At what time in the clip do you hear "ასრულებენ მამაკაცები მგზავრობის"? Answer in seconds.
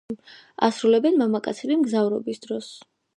0.67-2.43